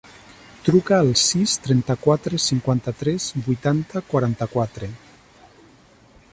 [0.67, 4.93] Truca al sis, trenta-quatre, cinquanta-tres, vuitanta, quaranta-quatre.